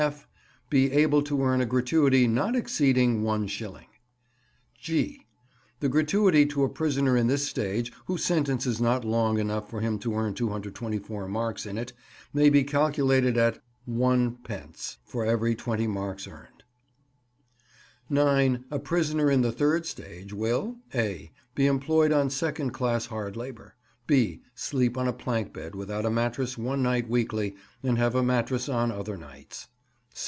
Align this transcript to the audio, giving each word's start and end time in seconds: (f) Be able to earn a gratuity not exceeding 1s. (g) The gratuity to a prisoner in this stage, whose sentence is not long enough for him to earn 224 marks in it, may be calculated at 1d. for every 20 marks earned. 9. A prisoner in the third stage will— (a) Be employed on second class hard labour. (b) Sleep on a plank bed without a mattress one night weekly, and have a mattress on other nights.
(f) 0.01 0.27
Be 0.71 0.91
able 0.93 1.21
to 1.23 1.43
earn 1.43 1.61
a 1.61 1.65
gratuity 1.67 2.25
not 2.27 2.55
exceeding 2.55 3.21
1s. 3.21 3.83
(g) 4.79 5.25
The 5.79 5.89
gratuity 5.89 6.43
to 6.47 6.63
a 6.63 6.69
prisoner 6.69 7.15
in 7.15 7.27
this 7.27 7.47
stage, 7.47 7.93
whose 8.07 8.23
sentence 8.25 8.65
is 8.65 8.81
not 8.81 9.05
long 9.05 9.37
enough 9.37 9.69
for 9.69 9.79
him 9.79 9.99
to 9.99 10.15
earn 10.15 10.33
224 10.33 11.27
marks 11.27 11.67
in 11.67 11.77
it, 11.77 11.93
may 12.33 12.49
be 12.49 12.63
calculated 12.63 13.37
at 13.37 13.59
1d. 13.87 14.97
for 15.03 15.23
every 15.23 15.53
20 15.53 15.85
marks 15.85 16.25
earned. 16.27 16.63
9. 18.09 18.65
A 18.71 18.79
prisoner 18.79 19.29
in 19.29 19.41
the 19.43 19.51
third 19.51 19.85
stage 19.85 20.33
will— 20.33 20.77
(a) 20.95 21.31
Be 21.53 21.67
employed 21.67 22.11
on 22.11 22.31
second 22.31 22.71
class 22.71 23.05
hard 23.07 23.37
labour. 23.37 23.75
(b) 24.07 24.41
Sleep 24.55 24.97
on 24.97 25.07
a 25.07 25.13
plank 25.13 25.53
bed 25.53 25.75
without 25.75 26.07
a 26.07 26.09
mattress 26.09 26.57
one 26.57 26.81
night 26.81 27.07
weekly, 27.07 27.55
and 27.83 27.99
have 27.99 28.15
a 28.15 28.23
mattress 28.23 28.67
on 28.67 28.91
other 28.91 29.15
nights. 29.15 29.67